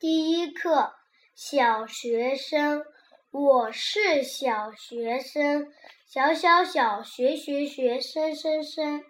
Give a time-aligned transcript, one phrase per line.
[0.00, 0.94] 第一课，
[1.34, 2.86] 小学生，
[3.30, 5.70] 我是小学生，
[6.06, 9.04] 小小小学学学生生生。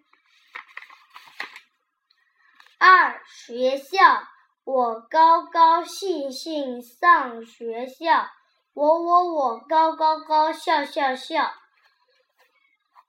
[2.77, 4.25] 二学校，
[4.65, 8.27] 我高高兴兴上学校，
[8.75, 11.53] 我我我高高高笑笑笑。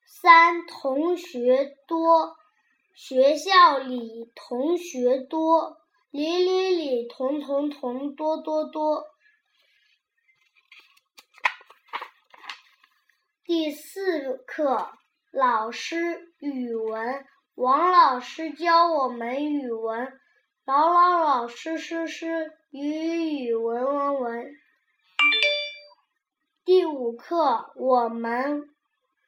[0.06, 2.38] 三同学多，
[2.94, 5.81] 学校里同学多。
[6.12, 9.06] 里里里，同同同，多多多。
[13.46, 14.92] 第四课，
[15.32, 20.20] 老师语文，王老师教我们语文，
[20.66, 24.52] 老老老师师师，语语语文文文。
[26.66, 28.70] 第五课，我们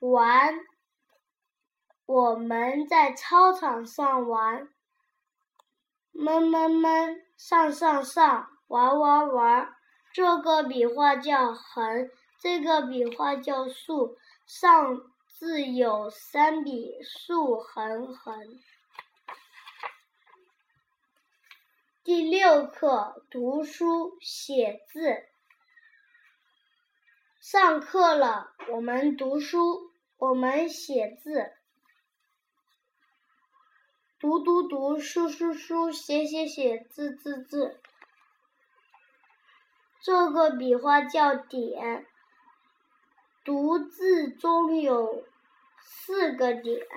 [0.02, 0.54] 玩，
[2.06, 4.68] 我们在操场上玩。
[6.16, 9.74] 闷闷闷，上上上，玩玩玩。
[10.14, 14.16] 这个笔画叫横，这个笔画叫竖。
[14.46, 18.60] 上字有三笔，竖横横。
[22.04, 25.24] 第六课，读书写字。
[27.42, 31.52] 上课了，我们读书，我们写字。
[34.24, 37.82] 读读读，书书书，写写写，字字字。
[40.02, 42.08] 这个笔画叫点，
[43.44, 45.26] 读字中有
[45.82, 46.88] 四个点。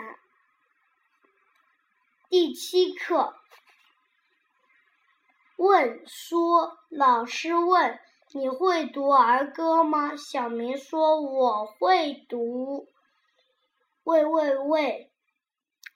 [2.28, 3.34] 第七课，
[5.56, 7.98] 问说，老师问
[8.34, 10.14] 你会读儿歌吗？
[10.14, 12.86] 小明说我会读。
[14.04, 15.10] 喂喂喂。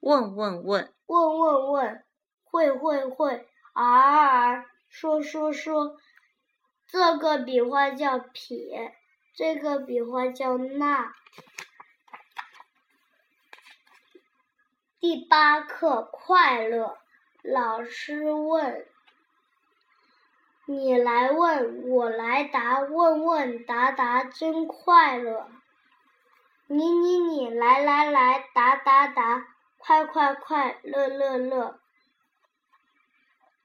[0.00, 2.04] 问问问，问问问，
[2.44, 5.98] 会会会，儿儿说说说，
[6.86, 8.94] 这个笔画叫撇，
[9.36, 11.12] 这个笔画叫捺。
[14.98, 16.96] 第八课快乐，
[17.42, 18.86] 老师问，
[20.66, 25.46] 你来问，我来答，问问答答真快乐。
[26.66, 29.46] 你你你来来来，答答答。
[29.90, 31.80] 快快快，乐乐乐！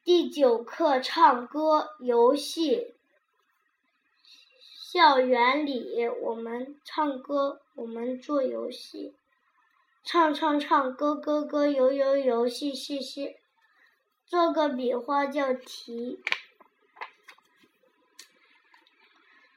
[0.03, 2.95] 第九课唱歌游戏。
[4.91, 9.15] 校园里，我们唱歌，我们做游戏，
[10.03, 13.37] 唱唱唱，歌歌歌，游游游，戏戏戏。
[14.25, 16.23] 做个笔画叫题。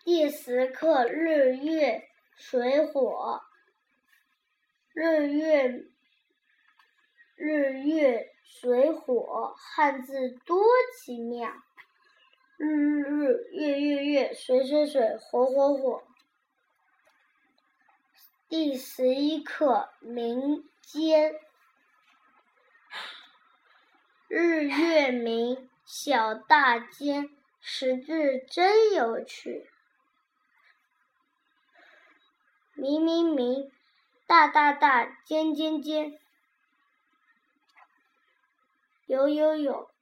[0.04, 3.40] 第十课日月水火。
[4.92, 5.86] 日月。
[7.38, 10.60] 日月水火，汉字多
[10.96, 11.52] 奇妙。
[12.56, 16.02] 日日日，月月月，水水水，火火火。
[18.48, 21.32] 第十一课民间。
[24.26, 29.70] 日月明，小大尖，识字真有趣。
[32.74, 33.70] 明明明，
[34.26, 36.18] 大大大，尖尖尖。
[39.08, 39.97] 有有有。